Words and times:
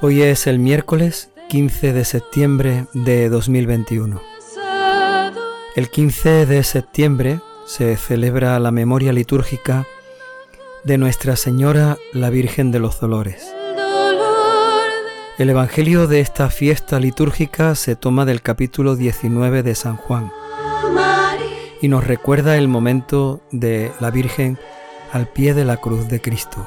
Hoy 0.00 0.22
es 0.22 0.46
el 0.46 0.58
miércoles 0.58 1.30
15 1.48 1.92
de 1.92 2.04
septiembre 2.04 2.86
de 2.92 3.28
2021. 3.30 4.20
El 5.76 5.88
15 5.88 6.46
de 6.46 6.62
septiembre 6.62 7.40
se 7.66 7.96
celebra 7.96 8.58
la 8.58 8.70
memoria 8.70 9.12
litúrgica 9.12 9.86
de 10.84 10.98
Nuestra 10.98 11.36
Señora 11.36 11.96
la 12.12 12.28
Virgen 12.28 12.70
de 12.70 12.80
los 12.80 13.00
Dolores. 13.00 13.54
El 15.38 15.50
Evangelio 15.50 16.06
de 16.06 16.20
esta 16.20 16.50
fiesta 16.50 17.00
litúrgica 17.00 17.74
se 17.74 17.96
toma 17.96 18.24
del 18.24 18.42
capítulo 18.42 18.94
19 18.94 19.62
de 19.62 19.74
San 19.74 19.96
Juan 19.96 20.30
y 21.80 21.88
nos 21.88 22.06
recuerda 22.06 22.56
el 22.56 22.68
momento 22.68 23.40
de 23.50 23.92
la 24.00 24.10
Virgen 24.10 24.58
al 25.12 25.28
pie 25.28 25.54
de 25.54 25.64
la 25.64 25.76
cruz 25.76 26.08
de 26.08 26.20
Cristo. 26.20 26.66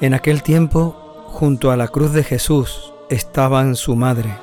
En 0.00 0.14
aquel 0.14 0.42
tiempo, 0.42 0.96
junto 1.28 1.70
a 1.70 1.76
la 1.76 1.88
cruz 1.88 2.12
de 2.12 2.24
Jesús, 2.24 2.92
estaban 3.08 3.76
su 3.76 3.94
madre, 3.94 4.34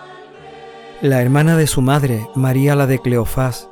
la 1.02 1.22
hermana 1.22 1.56
de 1.56 1.68
su 1.68 1.82
madre, 1.82 2.28
María 2.36 2.76
la 2.76 2.88
de 2.88 3.00
Cleofás, 3.00 3.70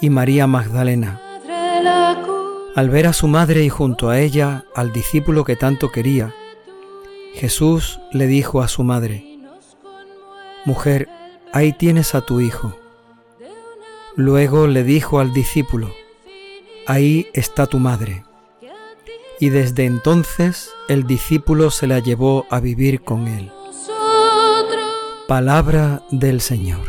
y 0.00 0.10
María 0.10 0.46
Magdalena. 0.46 1.20
Al 2.74 2.90
ver 2.90 3.06
a 3.06 3.12
su 3.12 3.28
madre 3.28 3.62
y 3.62 3.68
junto 3.68 4.08
a 4.08 4.18
ella 4.18 4.64
al 4.74 4.92
discípulo 4.92 5.44
que 5.44 5.56
tanto 5.56 5.90
quería, 5.90 6.34
Jesús 7.34 8.00
le 8.12 8.26
dijo 8.26 8.62
a 8.62 8.68
su 8.68 8.82
madre, 8.82 9.38
Mujer, 10.64 11.08
ahí 11.52 11.72
tienes 11.72 12.14
a 12.14 12.20
tu 12.20 12.40
hijo. 12.40 12.74
Luego 14.16 14.66
le 14.66 14.84
dijo 14.84 15.20
al 15.20 15.32
discípulo, 15.32 15.90
Ahí 16.86 17.28
está 17.32 17.66
tu 17.66 17.78
madre. 17.78 18.24
Y 19.40 19.48
desde 19.48 19.86
entonces 19.86 20.70
el 20.88 21.06
discípulo 21.06 21.70
se 21.70 21.86
la 21.86 21.98
llevó 21.98 22.46
a 22.50 22.60
vivir 22.60 23.02
con 23.02 23.26
él. 23.26 23.50
Palabra 25.26 26.02
del 26.10 26.42
Señor. 26.42 26.80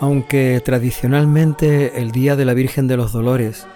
Aunque 0.00 0.62
tradicionalmente 0.64 2.00
el 2.00 2.10
Día 2.10 2.36
de 2.36 2.44
la 2.46 2.54
Virgen 2.54 2.88
de 2.88 2.96
los 2.96 3.12
Dolores 3.12 3.66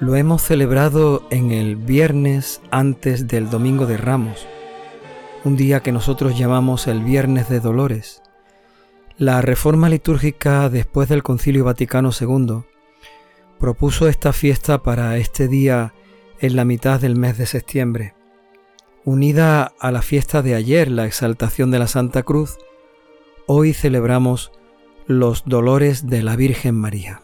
lo 0.00 0.16
hemos 0.16 0.42
celebrado 0.42 1.26
en 1.30 1.52
el 1.52 1.76
viernes 1.76 2.60
antes 2.70 3.28
del 3.28 3.48
Domingo 3.48 3.86
de 3.86 3.96
Ramos, 3.96 4.46
un 5.44 5.56
día 5.56 5.80
que 5.80 5.92
nosotros 5.92 6.38
llamamos 6.38 6.86
el 6.86 7.02
Viernes 7.02 7.48
de 7.48 7.60
Dolores, 7.60 8.22
la 9.16 9.40
reforma 9.40 9.88
litúrgica 9.88 10.68
después 10.68 11.08
del 11.08 11.22
Concilio 11.22 11.64
Vaticano 11.64 12.10
II 12.18 12.64
propuso 13.58 14.08
esta 14.08 14.34
fiesta 14.34 14.82
para 14.82 15.16
este 15.16 15.48
día 15.48 15.94
en 16.40 16.56
la 16.56 16.66
mitad 16.66 17.00
del 17.00 17.16
mes 17.16 17.38
de 17.38 17.46
septiembre. 17.46 18.14
Unida 19.04 19.72
a 19.80 19.90
la 19.92 20.02
fiesta 20.02 20.42
de 20.42 20.54
ayer, 20.54 20.90
la 20.90 21.06
exaltación 21.06 21.70
de 21.70 21.78
la 21.78 21.86
Santa 21.86 22.22
Cruz, 22.22 22.58
hoy 23.46 23.72
celebramos 23.72 24.52
los 25.06 25.44
dolores 25.46 26.06
de 26.08 26.22
la 26.22 26.36
Virgen 26.36 26.74
María. 26.74 27.22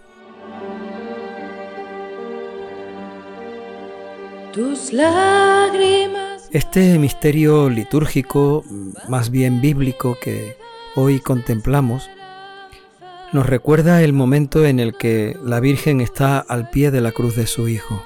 Tus 4.52 4.92
lágrimas. 4.92 6.48
Este 6.50 6.98
misterio 6.98 7.70
litúrgico, 7.70 8.62
más 9.08 9.30
bien 9.30 9.62
bíblico, 9.62 10.18
que 10.20 10.58
hoy 10.94 11.20
contemplamos, 11.20 12.10
nos 13.32 13.46
recuerda 13.46 14.02
el 14.02 14.12
momento 14.12 14.66
en 14.66 14.78
el 14.78 14.94
que 14.94 15.38
la 15.42 15.58
Virgen 15.60 16.02
está 16.02 16.38
al 16.38 16.68
pie 16.68 16.90
de 16.90 17.00
la 17.00 17.12
cruz 17.12 17.34
de 17.34 17.46
su 17.46 17.66
Hijo. 17.66 18.02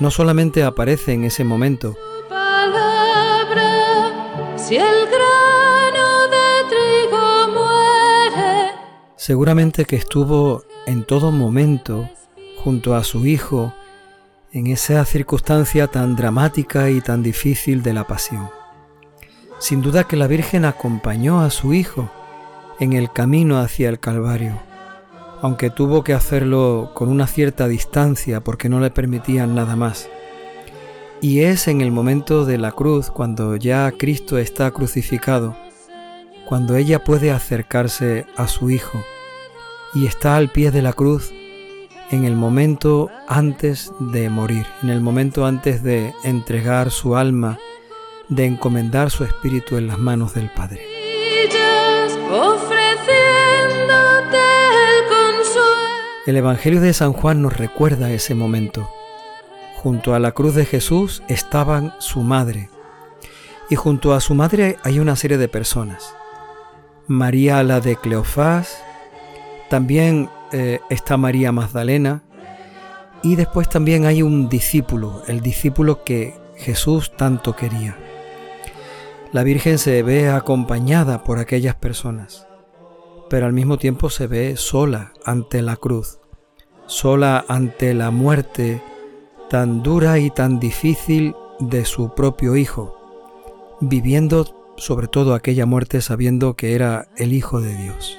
No 0.00 0.10
solamente 0.10 0.64
aparece 0.64 1.12
en 1.12 1.22
ese 1.22 1.44
momento, 1.44 1.96
palabra, 2.28 3.62
si 4.56 4.74
el 4.74 5.06
grano 5.06 6.26
de 6.26 6.64
trigo 6.68 7.48
muere, 7.54 8.72
seguramente 9.14 9.84
que 9.84 9.94
estuvo 9.94 10.64
en 10.88 11.04
todo 11.04 11.30
momento 11.30 12.10
junto 12.64 12.96
a 12.96 13.04
su 13.04 13.24
Hijo 13.26 13.72
en 14.56 14.68
esa 14.68 15.04
circunstancia 15.04 15.86
tan 15.86 16.16
dramática 16.16 16.88
y 16.88 17.02
tan 17.02 17.22
difícil 17.22 17.82
de 17.82 17.92
la 17.92 18.06
pasión. 18.06 18.48
Sin 19.58 19.82
duda 19.82 20.04
que 20.04 20.16
la 20.16 20.28
Virgen 20.28 20.64
acompañó 20.64 21.42
a 21.42 21.50
su 21.50 21.74
Hijo 21.74 22.10
en 22.80 22.94
el 22.94 23.12
camino 23.12 23.58
hacia 23.58 23.90
el 23.90 24.00
Calvario, 24.00 24.58
aunque 25.42 25.68
tuvo 25.68 26.02
que 26.02 26.14
hacerlo 26.14 26.92
con 26.94 27.10
una 27.10 27.26
cierta 27.26 27.68
distancia 27.68 28.40
porque 28.40 28.70
no 28.70 28.80
le 28.80 28.90
permitían 28.90 29.54
nada 29.54 29.76
más. 29.76 30.08
Y 31.20 31.40
es 31.40 31.68
en 31.68 31.82
el 31.82 31.92
momento 31.92 32.46
de 32.46 32.56
la 32.56 32.72
cruz, 32.72 33.10
cuando 33.10 33.56
ya 33.56 33.92
Cristo 33.92 34.38
está 34.38 34.70
crucificado, 34.70 35.54
cuando 36.48 36.76
ella 36.76 37.04
puede 37.04 37.30
acercarse 37.30 38.24
a 38.38 38.48
su 38.48 38.70
Hijo 38.70 39.04
y 39.92 40.06
está 40.06 40.36
al 40.36 40.48
pie 40.48 40.70
de 40.70 40.80
la 40.80 40.94
cruz 40.94 41.30
en 42.10 42.24
el 42.24 42.36
momento 42.36 43.10
antes 43.28 43.92
de 43.98 44.30
morir, 44.30 44.66
en 44.82 44.90
el 44.90 45.00
momento 45.00 45.46
antes 45.46 45.82
de 45.82 46.14
entregar 46.24 46.90
su 46.90 47.16
alma, 47.16 47.58
de 48.28 48.44
encomendar 48.44 49.10
su 49.10 49.24
espíritu 49.24 49.76
en 49.76 49.88
las 49.88 49.98
manos 49.98 50.34
del 50.34 50.50
Padre. 50.50 50.82
El 56.26 56.36
Evangelio 56.36 56.80
de 56.80 56.92
San 56.92 57.12
Juan 57.12 57.40
nos 57.40 57.56
recuerda 57.56 58.10
ese 58.10 58.34
momento. 58.34 58.90
Junto 59.76 60.12
a 60.14 60.18
la 60.18 60.32
cruz 60.32 60.56
de 60.56 60.64
Jesús 60.64 61.22
estaban 61.28 61.94
su 62.00 62.22
madre. 62.22 62.68
Y 63.70 63.76
junto 63.76 64.12
a 64.12 64.20
su 64.20 64.34
madre 64.34 64.76
hay 64.82 64.98
una 64.98 65.14
serie 65.14 65.38
de 65.38 65.46
personas. 65.46 66.14
María 67.06 67.62
la 67.62 67.80
de 67.80 67.94
Cleofás, 67.94 68.82
también 69.70 70.28
eh, 70.52 70.80
está 70.90 71.16
María 71.16 71.52
Magdalena, 71.52 72.22
y 73.22 73.36
después 73.36 73.68
también 73.68 74.06
hay 74.06 74.22
un 74.22 74.48
discípulo, 74.48 75.22
el 75.26 75.40
discípulo 75.40 76.04
que 76.04 76.34
Jesús 76.56 77.12
tanto 77.16 77.56
quería. 77.56 77.96
La 79.32 79.42
Virgen 79.42 79.78
se 79.78 80.02
ve 80.02 80.28
acompañada 80.28 81.24
por 81.24 81.38
aquellas 81.38 81.74
personas, 81.74 82.46
pero 83.28 83.46
al 83.46 83.52
mismo 83.52 83.78
tiempo 83.78 84.10
se 84.10 84.26
ve 84.26 84.56
sola 84.56 85.12
ante 85.24 85.62
la 85.62 85.76
cruz, 85.76 86.20
sola 86.86 87.44
ante 87.48 87.92
la 87.94 88.10
muerte 88.10 88.80
tan 89.50 89.82
dura 89.82 90.18
y 90.18 90.30
tan 90.30 90.60
difícil 90.60 91.34
de 91.58 91.84
su 91.84 92.14
propio 92.14 92.56
Hijo, 92.56 92.96
viviendo 93.80 94.46
sobre 94.76 95.08
todo 95.08 95.34
aquella 95.34 95.66
muerte 95.66 96.00
sabiendo 96.00 96.54
que 96.54 96.74
era 96.74 97.08
el 97.16 97.32
Hijo 97.32 97.60
de 97.60 97.76
Dios. 97.76 98.18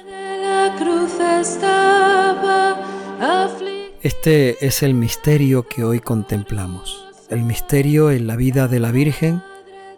Este 4.02 4.66
es 4.66 4.82
el 4.82 4.94
misterio 4.94 5.66
que 5.68 5.84
hoy 5.84 6.00
contemplamos, 6.00 7.06
el 7.28 7.42
misterio 7.42 8.10
en 8.10 8.26
la 8.26 8.36
vida 8.36 8.68
de 8.68 8.80
la 8.80 8.90
Virgen, 8.90 9.42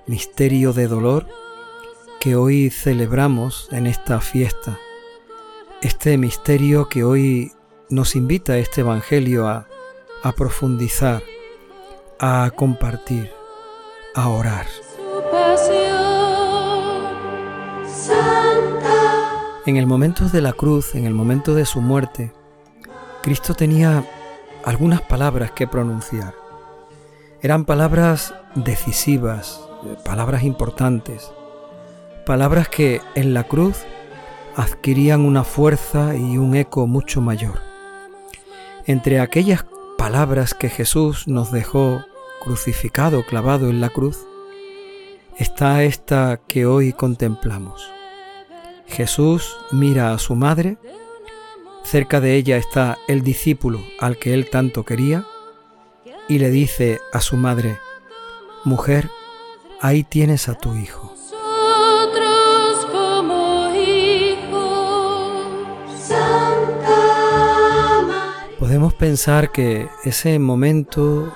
misterio 0.06 0.72
de 0.72 0.88
dolor 0.88 1.26
que 2.18 2.34
hoy 2.36 2.70
celebramos 2.70 3.68
en 3.70 3.86
esta 3.86 4.20
fiesta, 4.20 4.78
este 5.80 6.18
misterio 6.18 6.88
que 6.88 7.04
hoy 7.04 7.52
nos 7.88 8.16
invita 8.16 8.58
este 8.58 8.82
Evangelio 8.82 9.48
a, 9.48 9.68
a 10.22 10.32
profundizar, 10.32 11.22
a 12.18 12.50
compartir, 12.54 13.30
a 14.14 14.28
orar. 14.28 14.66
En 19.66 19.76
el 19.76 19.86
momento 19.86 20.26
de 20.26 20.40
la 20.40 20.54
cruz, 20.54 20.94
en 20.94 21.04
el 21.04 21.12
momento 21.12 21.54
de 21.54 21.66
su 21.66 21.82
muerte, 21.82 22.32
Cristo 23.22 23.52
tenía 23.52 24.06
algunas 24.64 25.02
palabras 25.02 25.50
que 25.50 25.66
pronunciar. 25.66 26.34
Eran 27.42 27.66
palabras 27.66 28.34
decisivas, 28.54 29.60
palabras 30.02 30.44
importantes, 30.44 31.30
palabras 32.24 32.70
que 32.70 33.02
en 33.14 33.34
la 33.34 33.44
cruz 33.44 33.76
adquirían 34.56 35.20
una 35.20 35.44
fuerza 35.44 36.16
y 36.16 36.38
un 36.38 36.56
eco 36.56 36.86
mucho 36.86 37.20
mayor. 37.20 37.60
Entre 38.86 39.20
aquellas 39.20 39.66
palabras 39.98 40.54
que 40.54 40.70
Jesús 40.70 41.28
nos 41.28 41.52
dejó 41.52 42.02
crucificado, 42.42 43.26
clavado 43.26 43.68
en 43.68 43.82
la 43.82 43.90
cruz, 43.90 44.26
está 45.36 45.84
esta 45.84 46.40
que 46.48 46.64
hoy 46.64 46.94
contemplamos. 46.94 47.99
Jesús 48.90 49.56
mira 49.70 50.12
a 50.12 50.18
su 50.18 50.34
madre, 50.34 50.76
cerca 51.84 52.20
de 52.20 52.36
ella 52.36 52.56
está 52.56 52.98
el 53.08 53.22
discípulo 53.22 53.80
al 53.98 54.18
que 54.18 54.34
él 54.34 54.50
tanto 54.50 54.84
quería, 54.84 55.26
y 56.28 56.38
le 56.38 56.50
dice 56.50 57.00
a 57.12 57.20
su 57.20 57.36
madre, 57.36 57.78
Mujer, 58.64 59.10
ahí 59.80 60.04
tienes 60.04 60.48
a 60.48 60.54
tu 60.54 60.74
Hijo. 60.74 61.14
Podemos 68.58 68.94
pensar 68.94 69.50
que 69.50 69.88
ese 70.04 70.38
momento 70.38 71.34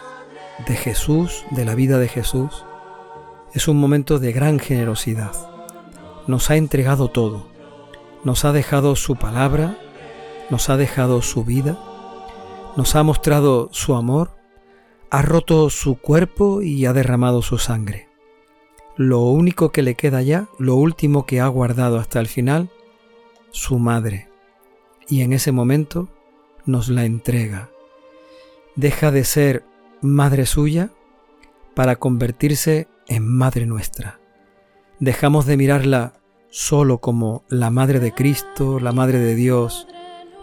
de 0.68 0.76
Jesús, 0.76 1.44
de 1.50 1.64
la 1.64 1.74
vida 1.74 1.98
de 1.98 2.08
Jesús, 2.08 2.64
es 3.54 3.68
un 3.68 3.78
momento 3.78 4.18
de 4.18 4.32
gran 4.32 4.58
generosidad. 4.58 5.53
Nos 6.26 6.50
ha 6.50 6.56
entregado 6.56 7.08
todo. 7.08 7.46
Nos 8.24 8.44
ha 8.44 8.52
dejado 8.52 8.96
su 8.96 9.16
palabra, 9.16 9.76
nos 10.50 10.70
ha 10.70 10.76
dejado 10.76 11.20
su 11.20 11.44
vida, 11.44 11.78
nos 12.76 12.96
ha 12.96 13.02
mostrado 13.02 13.68
su 13.72 13.94
amor, 13.94 14.30
ha 15.10 15.22
roto 15.22 15.68
su 15.70 15.96
cuerpo 15.96 16.62
y 16.62 16.86
ha 16.86 16.92
derramado 16.92 17.42
su 17.42 17.58
sangre. 17.58 18.08
Lo 18.96 19.20
único 19.20 19.70
que 19.70 19.82
le 19.82 19.96
queda 19.96 20.22
ya, 20.22 20.48
lo 20.58 20.76
último 20.76 21.26
que 21.26 21.40
ha 21.40 21.48
guardado 21.48 21.98
hasta 21.98 22.20
el 22.20 22.28
final, 22.28 22.70
su 23.50 23.78
madre. 23.78 24.28
Y 25.08 25.22
en 25.22 25.32
ese 25.32 25.52
momento 25.52 26.08
nos 26.64 26.88
la 26.88 27.04
entrega. 27.04 27.70
Deja 28.76 29.10
de 29.10 29.24
ser 29.24 29.64
madre 30.00 30.46
suya 30.46 30.90
para 31.74 31.96
convertirse 31.96 32.88
en 33.06 33.26
madre 33.28 33.66
nuestra. 33.66 34.20
Dejamos 35.00 35.46
de 35.46 35.56
mirarla 35.56 36.12
solo 36.50 36.98
como 36.98 37.44
la 37.48 37.70
madre 37.70 37.98
de 37.98 38.12
Cristo, 38.12 38.78
la 38.78 38.92
madre 38.92 39.18
de 39.18 39.34
Dios, 39.34 39.88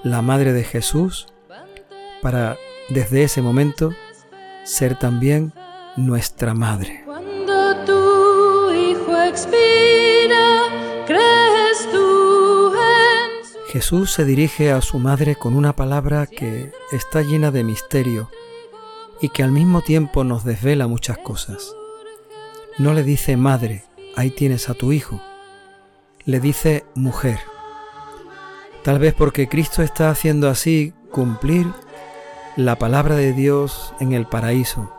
la 0.03 0.21
madre 0.21 0.51
de 0.51 0.65
Jesús, 0.65 1.27
para 2.21 2.57
desde 2.89 3.23
ese 3.23 3.41
momento 3.41 3.91
ser 4.63 4.99
también 4.99 5.53
nuestra 5.95 6.53
madre. 6.53 7.03
Cuando 7.05 7.75
tu 7.85 8.71
hijo 8.73 9.21
expira, 9.21 10.63
crees 11.07 11.89
tú 11.91 12.73
en 12.73 13.45
su 13.45 13.71
Jesús 13.71 14.11
se 14.11 14.25
dirige 14.25 14.71
a 14.71 14.81
su 14.81 14.99
madre 14.99 15.35
con 15.35 15.55
una 15.55 15.73
palabra 15.77 16.27
que 16.27 16.73
está 16.91 17.21
llena 17.21 17.51
de 17.51 17.63
misterio 17.63 18.29
y 19.21 19.29
que 19.29 19.43
al 19.43 19.51
mismo 19.51 19.81
tiempo 19.81 20.25
nos 20.25 20.43
desvela 20.43 20.87
muchas 20.87 21.17
cosas. 21.19 21.73
No 22.77 22.93
le 22.93 23.03
dice 23.03 23.37
madre, 23.37 23.83
ahí 24.15 24.31
tienes 24.31 24.69
a 24.69 24.73
tu 24.73 24.91
hijo. 24.91 25.21
Le 26.25 26.39
dice 26.39 26.85
mujer. 26.95 27.39
Tal 28.83 28.99
vez 28.99 29.13
porque 29.13 29.47
Cristo 29.47 29.81
está 29.81 30.09
haciendo 30.09 30.49
así 30.49 30.93
cumplir 31.11 31.67
la 32.55 32.77
palabra 32.77 33.15
de 33.15 33.33
Dios 33.33 33.93
en 33.99 34.13
el 34.13 34.25
paraíso, 34.25 34.91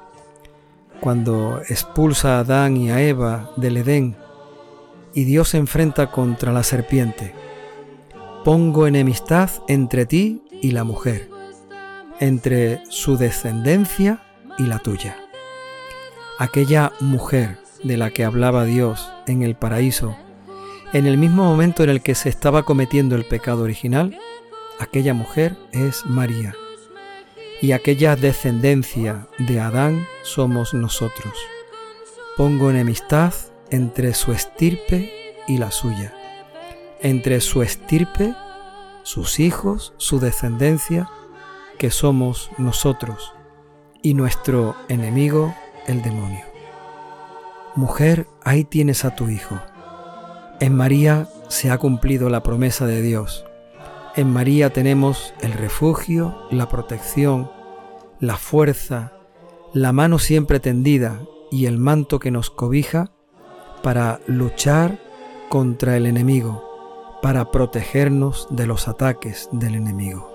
cuando 1.00 1.60
expulsa 1.68 2.36
a 2.36 2.40
Adán 2.40 2.76
y 2.76 2.90
a 2.90 3.02
Eva 3.02 3.50
del 3.56 3.76
Edén 3.76 4.16
y 5.14 5.24
Dios 5.24 5.50
se 5.50 5.58
enfrenta 5.58 6.10
contra 6.10 6.52
la 6.52 6.62
serpiente. 6.62 7.34
Pongo 8.44 8.86
enemistad 8.86 9.50
entre 9.68 10.06
ti 10.06 10.42
y 10.60 10.72
la 10.72 10.84
mujer, 10.84 11.28
entre 12.20 12.82
su 12.88 13.16
descendencia 13.16 14.22
y 14.58 14.64
la 14.64 14.78
tuya. 14.78 15.16
Aquella 16.38 16.92
mujer 17.00 17.58
de 17.82 17.96
la 17.96 18.10
que 18.10 18.24
hablaba 18.24 18.64
Dios 18.64 19.10
en 19.26 19.42
el 19.42 19.54
paraíso, 19.54 20.16
en 20.92 21.06
el 21.06 21.16
mismo 21.16 21.44
momento 21.44 21.82
en 21.82 21.90
el 21.90 22.02
que 22.02 22.14
se 22.14 22.28
estaba 22.28 22.64
cometiendo 22.64 23.16
el 23.16 23.24
pecado 23.24 23.62
original, 23.62 24.18
aquella 24.78 25.14
mujer 25.14 25.56
es 25.72 26.04
María. 26.04 26.54
Y 27.62 27.72
aquella 27.72 28.14
descendencia 28.14 29.26
de 29.38 29.60
Adán 29.60 30.06
somos 30.22 30.74
nosotros. 30.74 31.34
Pongo 32.36 32.70
enemistad 32.70 33.32
entre 33.70 34.12
su 34.12 34.32
estirpe 34.32 35.34
y 35.48 35.56
la 35.56 35.70
suya, 35.70 36.12
entre 37.00 37.40
su 37.40 37.62
estirpe, 37.62 38.34
sus 39.02 39.40
hijos, 39.40 39.94
su 39.96 40.20
descendencia, 40.20 41.08
que 41.78 41.90
somos 41.90 42.50
nosotros, 42.58 43.32
y 44.02 44.14
nuestro 44.14 44.76
enemigo, 44.88 45.54
el 45.86 46.02
demonio. 46.02 46.51
Mujer, 47.74 48.26
ahí 48.44 48.64
tienes 48.64 49.04
a 49.04 49.14
tu 49.14 49.28
hijo. 49.28 49.58
En 50.60 50.74
María 50.74 51.28
se 51.48 51.70
ha 51.70 51.78
cumplido 51.78 52.28
la 52.28 52.42
promesa 52.42 52.86
de 52.86 53.00
Dios. 53.00 53.46
En 54.14 54.30
María 54.30 54.72
tenemos 54.72 55.32
el 55.40 55.52
refugio, 55.52 56.36
la 56.50 56.68
protección, 56.68 57.50
la 58.20 58.36
fuerza, 58.36 59.12
la 59.72 59.92
mano 59.92 60.18
siempre 60.18 60.60
tendida 60.60 61.20
y 61.50 61.66
el 61.66 61.78
manto 61.78 62.18
que 62.18 62.30
nos 62.30 62.50
cobija 62.50 63.10
para 63.82 64.20
luchar 64.26 64.98
contra 65.48 65.96
el 65.96 66.06
enemigo, 66.06 67.18
para 67.22 67.50
protegernos 67.50 68.46
de 68.50 68.66
los 68.66 68.88
ataques 68.88 69.48
del 69.50 69.74
enemigo. 69.74 70.32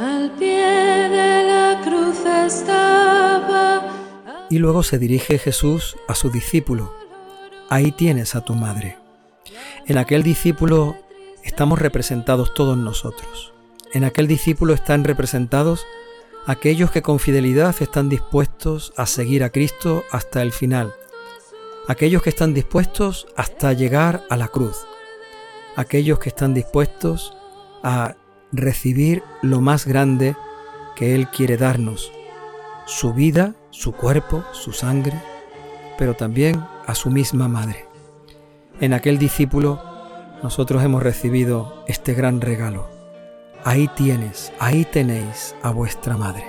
al 0.00 0.30
pie 0.38 1.08
de 1.08 1.44
la 1.44 1.80
cruz 1.84 2.18
estaba. 2.46 2.77
Y 4.50 4.58
luego 4.58 4.82
se 4.82 4.98
dirige 4.98 5.38
Jesús 5.38 5.96
a 6.08 6.14
su 6.14 6.30
discípulo. 6.30 6.94
Ahí 7.68 7.92
tienes 7.92 8.34
a 8.34 8.40
tu 8.40 8.54
madre. 8.54 8.96
En 9.86 9.98
aquel 9.98 10.22
discípulo 10.22 10.96
estamos 11.44 11.78
representados 11.78 12.54
todos 12.54 12.76
nosotros. 12.76 13.52
En 13.92 14.04
aquel 14.04 14.26
discípulo 14.26 14.74
están 14.74 15.04
representados 15.04 15.86
aquellos 16.46 16.90
que 16.90 17.02
con 17.02 17.18
fidelidad 17.18 17.74
están 17.80 18.08
dispuestos 18.08 18.92
a 18.96 19.06
seguir 19.06 19.44
a 19.44 19.50
Cristo 19.50 20.04
hasta 20.10 20.40
el 20.42 20.52
final. 20.52 20.94
Aquellos 21.86 22.22
que 22.22 22.30
están 22.30 22.54
dispuestos 22.54 23.26
hasta 23.36 23.72
llegar 23.72 24.24
a 24.30 24.36
la 24.36 24.48
cruz. 24.48 24.86
Aquellos 25.76 26.18
que 26.18 26.30
están 26.30 26.54
dispuestos 26.54 27.36
a 27.82 28.16
recibir 28.52 29.22
lo 29.42 29.60
más 29.60 29.86
grande 29.86 30.36
que 30.96 31.14
Él 31.14 31.28
quiere 31.28 31.56
darnos, 31.56 32.12
su 32.86 33.12
vida, 33.12 33.54
su 33.70 33.92
cuerpo, 33.92 34.44
su 34.52 34.72
sangre, 34.72 35.20
pero 35.98 36.14
también 36.14 36.64
a 36.86 36.94
su 36.94 37.10
misma 37.10 37.48
madre. 37.48 37.86
En 38.80 38.92
aquel 38.92 39.18
discípulo 39.18 39.82
nosotros 40.42 40.82
hemos 40.84 41.02
recibido 41.02 41.84
este 41.86 42.14
gran 42.14 42.40
regalo. 42.40 42.88
Ahí 43.64 43.88
tienes, 43.88 44.52
ahí 44.60 44.84
tenéis 44.84 45.54
a 45.62 45.70
vuestra 45.70 46.16
madre. 46.16 46.44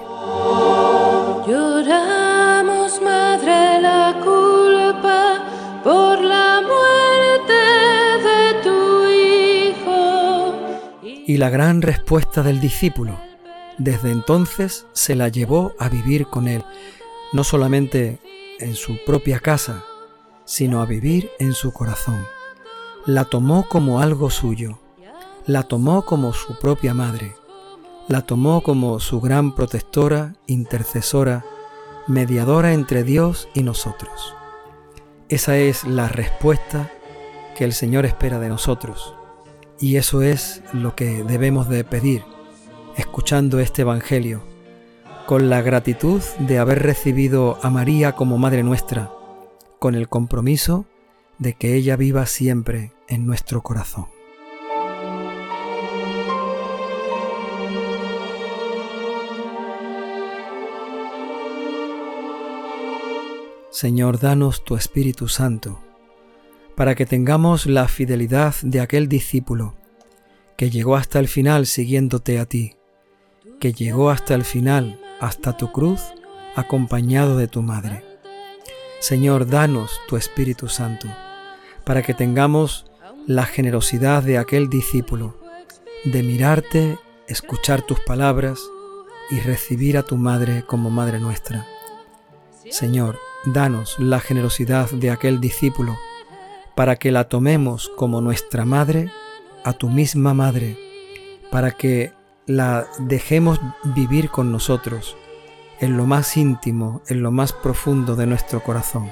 Lloramos, 1.48 3.02
madre, 3.02 3.82
la 3.82 4.16
culpa 4.24 5.44
por 5.84 6.22
la 6.22 6.62
muerte 6.62 7.54
de 8.28 8.64
tu 8.64 9.08
hijo. 9.82 10.54
Y 11.26 11.38
la 11.38 11.50
gran 11.50 11.82
respuesta 11.82 12.44
del 12.44 12.60
discípulo, 12.60 13.20
desde 13.80 14.12
entonces 14.12 14.86
se 14.94 15.16
la 15.16 15.30
llevó 15.30 15.74
a 15.80 15.90
vivir 15.90 16.28
con 16.28 16.48
él, 16.48 16.64
no 17.32 17.44
solamente 17.44 18.20
en 18.60 18.76
su 18.76 18.98
propia 19.06 19.40
casa, 19.40 19.84
sino 20.46 20.82
a 20.82 20.86
vivir 20.86 21.30
en 21.40 21.54
su 21.54 21.72
corazón. 21.72 22.26
La 23.06 23.26
tomó 23.26 23.68
como 23.68 24.00
algo 24.00 24.30
suyo, 24.30 24.80
la 25.46 25.64
tomó 25.64 26.06
como 26.06 26.34
su 26.34 26.58
propia 26.60 26.94
madre, 26.94 27.36
la 28.08 28.22
tomó 28.22 28.62
como 28.62 29.00
su 29.00 29.22
gran 29.22 29.56
protectora, 29.56 30.36
intercesora, 30.48 31.46
mediadora 32.08 32.74
entre 32.74 33.04
Dios 33.04 33.48
y 33.54 33.64
nosotros. 33.64 34.36
Esa 35.30 35.58
es 35.58 35.84
la 35.84 36.08
respuesta 36.08 36.92
que 37.56 37.64
el 37.64 37.74
Señor 37.74 38.06
espera 38.08 38.40
de 38.40 38.50
nosotros. 38.50 39.14
Y 39.80 39.98
eso 39.98 40.24
es 40.24 40.64
lo 40.74 40.96
que 40.96 41.24
debemos 41.24 41.70
de 41.70 41.84
pedir, 41.84 42.24
escuchando 42.98 43.60
este 43.60 43.84
Evangelio, 43.84 44.42
con 45.30 45.48
la 45.48 45.62
gratitud 45.62 46.24
de 46.40 46.58
haber 46.58 46.82
recibido 46.82 47.60
a 47.62 47.70
María 47.70 48.14
como 48.14 48.40
Madre 48.40 48.64
nuestra, 48.64 49.12
con 49.78 49.94
el 49.94 50.10
compromiso 50.10 50.88
de 51.38 51.54
que 51.54 51.76
ella 51.76 51.96
viva 51.96 52.26
siempre 52.26 52.94
en 53.08 53.28
nuestro 53.28 53.62
corazón. 53.62 54.08
Señor, 63.70 64.20
danos 64.20 64.66
tu 64.66 64.76
Espíritu 64.76 65.28
Santo, 65.28 65.80
para 66.76 66.96
que 66.96 67.06
tengamos 67.06 67.68
la 67.68 67.88
fidelidad 67.88 68.56
de 68.64 68.82
aquel 68.82 69.08
discípulo 69.08 69.76
que 70.58 70.72
llegó 70.72 70.96
hasta 70.96 71.20
el 71.20 71.28
final 71.28 71.68
siguiéndote 71.68 72.40
a 72.40 72.48
ti, 72.48 72.78
que 73.60 73.74
llegó 73.74 74.10
hasta 74.10 74.34
el 74.34 74.44
final, 74.44 75.00
hasta 75.20 75.58
tu 75.58 75.72
cruz, 75.72 76.02
acompañado 76.56 77.38
de 77.38 77.48
tu 77.48 77.62
madre. 77.62 78.04
Señor, 79.00 79.48
danos 79.48 80.00
tu 80.08 80.18
Espíritu 80.18 80.68
Santo, 80.68 81.08
para 81.84 82.02
que 82.02 82.14
tengamos 82.14 82.86
la 83.28 83.46
generosidad 83.46 84.24
de 84.24 84.38
aquel 84.38 84.70
discípulo, 84.70 85.38
de 86.06 86.24
mirarte, 86.24 86.98
escuchar 87.28 87.82
tus 87.82 88.00
palabras 88.00 88.60
y 89.30 89.40
recibir 89.40 89.98
a 89.98 90.04
tu 90.04 90.18
madre 90.18 90.64
como 90.66 90.90
madre 90.90 91.20
nuestra. 91.20 91.66
Señor, 92.70 93.20
danos 93.46 93.98
la 94.00 94.20
generosidad 94.20 94.90
de 94.92 95.12
aquel 95.12 95.40
discípulo, 95.40 95.98
para 96.76 96.96
que 96.96 97.12
la 97.12 97.30
tomemos 97.30 97.90
como 97.96 98.22
nuestra 98.22 98.66
madre, 98.66 99.12
a 99.64 99.74
tu 99.74 99.90
misma 99.90 100.34
madre, 100.34 100.78
para 101.52 101.72
que 101.72 102.14
la 102.50 102.88
dejemos 102.98 103.62
vivir 103.84 104.32
con 104.32 104.52
nosotros, 104.52 105.16
en 105.80 105.98
lo 105.98 106.08
más 106.08 106.36
íntimo, 106.36 107.04
en 107.08 107.22
lo 107.22 107.30
más 107.30 107.54
profundo 107.54 108.16
de 108.16 108.26
nuestro 108.26 108.64
corazón. 108.64 109.12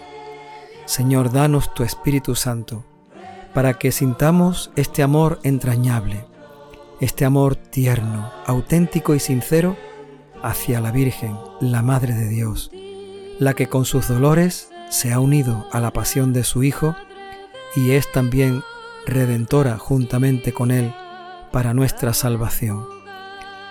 Señor, 0.86 1.32
danos 1.32 1.72
tu 1.76 1.84
Espíritu 1.84 2.34
Santo, 2.34 2.84
para 3.54 3.76
que 3.76 3.92
sintamos 3.92 4.72
este 4.76 5.04
amor 5.04 5.40
entrañable, 5.44 6.26
este 7.00 7.26
amor 7.26 7.56
tierno, 7.56 8.32
auténtico 8.48 9.14
y 9.14 9.20
sincero 9.20 9.78
hacia 10.42 10.82
la 10.82 10.90
Virgen, 10.92 11.38
la 11.62 11.84
Madre 11.84 12.16
de 12.16 12.30
Dios, 12.30 12.72
la 13.38 13.54
que 13.54 13.68
con 13.68 13.86
sus 13.86 14.08
dolores 14.08 14.72
se 14.90 15.14
ha 15.14 15.20
unido 15.20 15.68
a 15.72 15.80
la 15.80 15.94
pasión 15.94 16.34
de 16.34 16.44
su 16.44 16.64
Hijo 16.64 16.96
y 17.76 17.92
es 17.92 18.12
también 18.12 18.64
redentora 19.06 19.78
juntamente 19.78 20.54
con 20.54 20.72
Él 20.72 20.92
para 21.52 21.76
nuestra 21.76 22.16
salvación. 22.16 22.97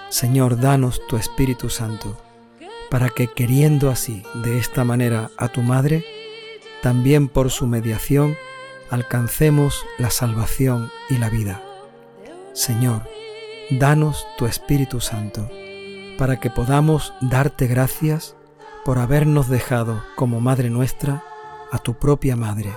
Señor, 0.08 0.60
danos 0.60 1.02
tu 1.08 1.16
Espíritu 1.16 1.68
Santo, 1.68 2.16
para 2.90 3.08
que 3.08 3.26
queriendo 3.26 3.90
así, 3.90 4.22
de 4.34 4.58
esta 4.58 4.84
manera, 4.84 5.30
a 5.36 5.48
tu 5.48 5.62
Madre, 5.62 6.04
también 6.80 7.28
por 7.28 7.50
su 7.50 7.66
mediación 7.66 8.36
alcancemos 8.88 9.84
la 9.98 10.10
salvación 10.10 10.90
y 11.10 11.18
la 11.18 11.28
vida. 11.28 11.60
Señor, 12.52 13.02
danos 13.70 14.26
tu 14.38 14.46
Espíritu 14.46 15.00
Santo, 15.00 15.50
para 16.18 16.38
que 16.38 16.50
podamos 16.50 17.12
darte 17.20 17.66
gracias 17.66 18.36
por 18.84 18.98
habernos 18.98 19.48
dejado 19.48 20.04
como 20.14 20.40
Madre 20.40 20.70
nuestra 20.70 21.24
a 21.72 21.78
tu 21.78 21.94
propia 21.94 22.36
Madre, 22.36 22.72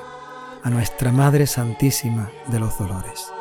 a 0.64 0.70
nuestra 0.72 1.12
Madre 1.12 1.46
Santísima 1.46 2.32
de 2.48 2.60
los 2.60 2.78
Dolores. 2.80 3.32